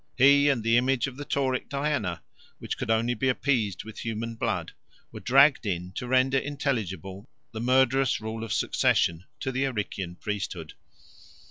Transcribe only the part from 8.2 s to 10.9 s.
of succession to the Arician priesthood.